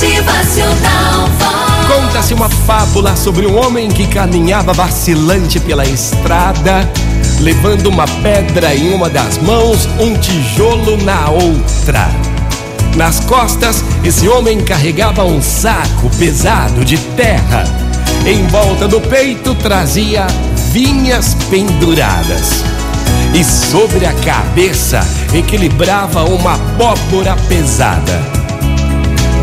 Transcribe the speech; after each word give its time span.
Motivacional. 0.00 1.28
Conta-se 1.86 2.32
uma 2.32 2.48
fábula 2.48 3.14
sobre 3.14 3.46
um 3.46 3.62
homem 3.62 3.90
que 3.90 4.06
caminhava 4.06 4.72
vacilante 4.72 5.60
pela 5.60 5.84
estrada, 5.84 6.90
levando 7.38 7.88
uma 7.88 8.06
pedra 8.22 8.74
em 8.74 8.94
uma 8.94 9.10
das 9.10 9.36
mãos, 9.36 9.86
um 9.98 10.16
tijolo 10.16 10.96
na 11.04 11.28
outra. 11.28 12.08
Nas 12.96 13.20
costas, 13.20 13.84
esse 14.02 14.26
homem 14.26 14.64
carregava 14.64 15.22
um 15.22 15.42
saco 15.42 16.08
pesado 16.18 16.82
de 16.82 16.96
terra. 16.96 17.64
Em 18.24 18.46
volta 18.46 18.88
do 18.88 19.02
peito 19.02 19.54
trazia 19.56 20.26
vinhas 20.72 21.34
penduradas. 21.50 22.64
E 23.34 23.44
sobre 23.44 24.06
a 24.06 24.14
cabeça 24.14 25.06
equilibrava 25.34 26.24
uma 26.24 26.54
abóbora 26.54 27.36
pesada. 27.50 28.39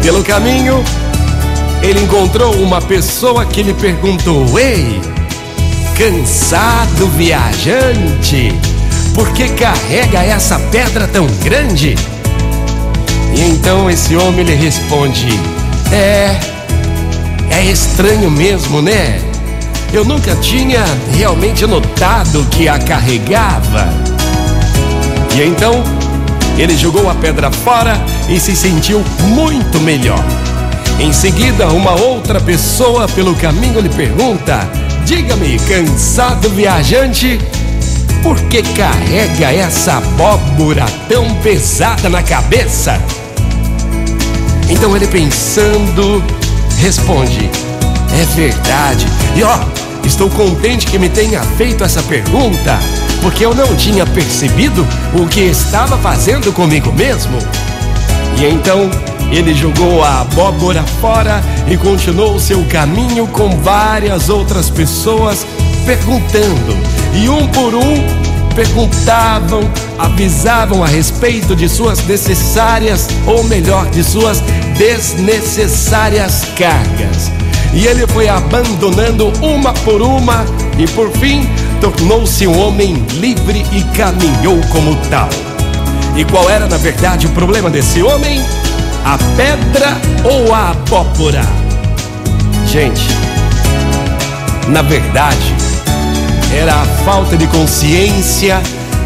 Pelo 0.07 0.23
caminho, 0.23 0.81
ele 1.81 2.01
encontrou 2.01 2.55
uma 2.61 2.81
pessoa 2.81 3.45
que 3.45 3.61
lhe 3.61 3.73
perguntou: 3.73 4.57
Ei, 4.57 5.01
cansado 5.97 7.07
viajante, 7.07 8.57
por 9.13 9.29
que 9.33 9.49
carrega 9.49 10.23
essa 10.23 10.57
pedra 10.71 11.09
tão 11.09 11.27
grande? 11.43 11.93
E 13.35 13.41
então 13.49 13.89
esse 13.89 14.15
homem 14.15 14.45
lhe 14.45 14.55
responde: 14.55 15.27
É, 15.91 16.39
é 17.51 17.65
estranho 17.65 18.31
mesmo, 18.31 18.81
né? 18.81 19.19
Eu 19.91 20.05
nunca 20.05 20.37
tinha 20.37 20.85
realmente 21.17 21.67
notado 21.67 22.47
que 22.49 22.69
a 22.69 22.79
carregava. 22.79 23.89
E 25.35 25.41
então 25.41 25.83
ele 26.57 26.77
jogou 26.77 27.09
a 27.09 27.13
pedra 27.13 27.51
fora 27.51 28.01
e 28.27 28.39
se 28.39 28.55
sentiu 28.55 29.03
muito 29.29 29.79
melhor. 29.79 30.23
Em 30.99 31.13
seguida, 31.13 31.67
uma 31.69 31.91
outra 31.91 32.41
pessoa 32.41 33.07
pelo 33.07 33.35
caminho 33.35 33.79
lhe 33.79 33.89
pergunta: 33.89 34.67
Diga-me, 35.05 35.59
cansado 35.59 36.49
viajante, 36.49 37.39
por 38.23 38.39
que 38.43 38.63
carrega 38.63 39.53
essa 39.53 39.97
abóbora 39.97 40.85
tão 41.07 41.33
pesada 41.35 42.09
na 42.09 42.23
cabeça? 42.23 43.01
Então 44.69 44.95
ele 44.95 45.07
pensando, 45.07 46.23
responde: 46.79 47.49
É 48.19 48.25
verdade. 48.35 49.05
E 49.35 49.43
ó, 49.43 49.59
estou 50.03 50.29
contente 50.29 50.87
que 50.87 50.97
me 50.97 51.09
tenha 51.09 51.41
feito 51.41 51.83
essa 51.83 52.01
pergunta 52.03 52.79
porque 53.21 53.45
eu 53.45 53.53
não 53.53 53.75
tinha 53.75 54.05
percebido 54.05 54.85
o 55.13 55.27
que 55.27 55.41
estava 55.41 55.97
fazendo 55.97 56.51
comigo 56.53 56.91
mesmo. 56.91 57.37
E 58.39 58.45
então 58.45 58.89
ele 59.31 59.53
jogou 59.53 60.03
a 60.03 60.21
abóbora 60.21 60.83
fora 61.01 61.41
e 61.67 61.75
continuou 61.75 62.39
seu 62.39 62.63
caminho 62.65 63.27
com 63.27 63.49
várias 63.61 64.29
outras 64.29 64.69
pessoas 64.69 65.45
perguntando. 65.85 66.77
E 67.13 67.27
um 67.27 67.47
por 67.47 67.73
um 67.73 68.27
perguntavam, 68.55 69.61
avisavam 69.99 70.83
a 70.83 70.87
respeito 70.87 71.55
de 71.55 71.69
suas 71.69 72.03
necessárias, 72.07 73.07
ou 73.25 73.43
melhor, 73.43 73.87
de 73.91 74.03
suas 74.03 74.41
desnecessárias 74.77 76.43
cargas. 76.57 77.31
E 77.73 77.85
ele 77.85 78.07
foi 78.07 78.27
abandonando 78.27 79.31
uma 79.41 79.73
por 79.73 80.01
uma 80.01 80.45
e 80.77 80.87
por 80.87 81.11
fim 81.11 81.47
tornou-se 81.79 82.47
um 82.47 82.59
homem 82.59 82.95
livre 83.19 83.63
e 83.71 83.83
caminhou 83.95 84.59
como 84.71 84.95
tal. 85.09 85.29
E 86.17 86.25
qual 86.25 86.49
era, 86.49 86.65
na 86.65 86.77
verdade, 86.77 87.27
o 87.27 87.29
problema 87.29 87.69
desse 87.69 88.01
homem? 88.01 88.43
A 89.05 89.19
pedra 89.37 89.95
ou 90.23 90.51
a 90.51 90.71
abóbora? 90.71 91.43
Gente, 92.65 93.07
na 94.67 94.81
verdade, 94.81 95.55
era 96.51 96.73
a 96.73 96.85
falta 97.05 97.37
de 97.37 97.45
consciência 97.45 98.59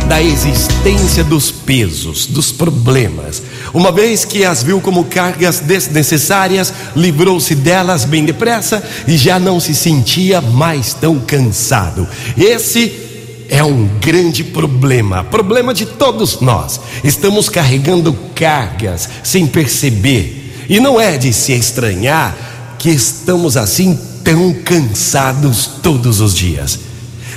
da 0.07 0.23
existência 0.23 1.21
dos 1.21 1.51
pesos, 1.51 2.25
dos 2.25 2.49
problemas. 2.49 3.43
Uma 3.73 3.91
vez 3.91 4.23
que 4.23 4.45
as 4.45 4.63
viu 4.63 4.79
como 4.79 5.03
cargas 5.03 5.59
desnecessárias, 5.59 6.73
livrou-se 6.95 7.53
delas 7.55 8.05
bem 8.05 8.23
depressa 8.23 8.81
e 9.05 9.17
já 9.17 9.37
não 9.37 9.59
se 9.59 9.75
sentia 9.75 10.39
mais 10.39 10.93
tão 10.93 11.19
cansado. 11.19 12.07
Esse 12.37 13.10
é 13.51 13.61
um 13.61 13.85
grande 13.99 14.45
problema, 14.45 15.25
problema 15.25 15.73
de 15.73 15.85
todos 15.85 16.39
nós. 16.39 16.79
Estamos 17.03 17.49
carregando 17.49 18.13
cargas 18.33 19.09
sem 19.21 19.45
perceber. 19.45 20.65
E 20.69 20.79
não 20.79 20.99
é 20.99 21.17
de 21.17 21.33
se 21.33 21.51
estranhar 21.51 22.33
que 22.79 22.89
estamos 22.89 23.57
assim 23.57 23.99
tão 24.23 24.53
cansados 24.53 25.69
todos 25.83 26.21
os 26.21 26.33
dias. 26.33 26.79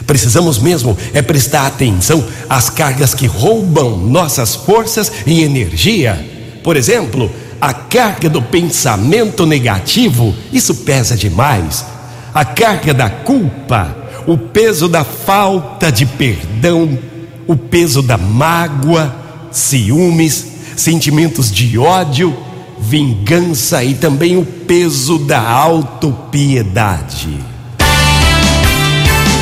Precisamos 0.07 0.61
mesmo 0.61 0.97
é 1.13 1.21
prestar 1.21 1.67
atenção 1.67 2.25
às 2.49 2.71
cargas 2.71 3.13
que 3.13 3.27
roubam 3.27 3.97
nossas 3.97 4.55
forças 4.55 5.11
e 5.27 5.43
energia. 5.43 6.25
Por 6.63 6.77
exemplo, 6.77 7.29
a 7.61 7.75
carga 7.75 8.29
do 8.29 8.41
pensamento 8.41 9.45
negativo, 9.45 10.33
isso 10.53 10.77
pesa 10.77 11.17
demais. 11.17 11.85
A 12.33 12.45
carga 12.45 12.95
da 12.95 13.11
culpa, 13.11 14.04
o 14.27 14.39
peso 14.39 14.89
da 14.89 15.05
falta 15.05 15.93
de 15.93 16.07
perdão, 16.07 16.99
o 17.47 17.57
peso 17.57 18.03
da 18.03 18.17
mágoa, 18.17 19.15
ciúmes, 19.51 20.47
sentimentos 20.77 21.51
de 21.51 21.79
ódio, 21.79 22.37
vingança 22.79 23.85
e 23.85 23.95
também 23.95 24.37
o 24.37 24.45
peso 24.45 25.19
da 25.19 25.41
autopiedade. 25.41 27.39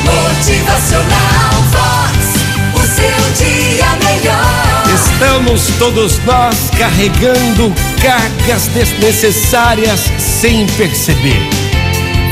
Motivacional 0.03 1.53
Vox, 1.71 2.17
o 2.75 2.79
seu 2.87 3.45
dia 3.45 3.87
melhor. 4.03 4.83
Estamos 4.93 5.67
todos 5.79 6.19
nós 6.25 6.55
carregando 6.77 7.73
cargas 8.01 8.67
desnecessárias 8.67 10.01
sem 10.19 10.67
perceber. 10.67 11.49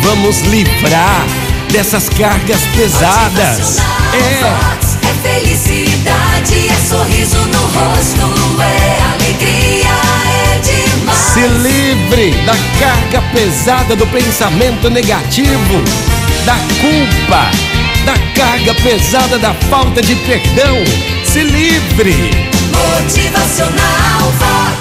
Vamos 0.04 0.42
livrar 0.42 1.26
dessas 1.72 2.09
cargas 2.09 2.62
pesadas. 2.76 3.80
É. 4.14 4.82
É 5.08 5.40
felicidade, 5.40 6.70
é 6.70 6.76
sorriso 6.76 7.38
no 7.38 7.59
rosto, 7.59 8.62
é 8.62 9.02
alegria, 9.14 9.90
é 10.28 10.59
demais. 10.59 11.18
Se 11.18 11.48
livre 11.48 12.32
da 12.46 12.56
carga 12.80 13.22
pesada 13.34 13.96
do 13.96 14.06
pensamento 14.08 14.90
negativo, 14.90 15.82
da 16.46 16.56
culpa, 16.82 17.50
da 18.06 18.18
carga 18.36 18.74
pesada 18.76 19.40
da 19.40 19.53
falta 19.70 20.02
de 20.02 20.16
perdão. 20.16 20.78
Se 21.24 21.42
livre. 21.42 22.32
Motivacional 22.74 24.32
Vox. 24.40 24.81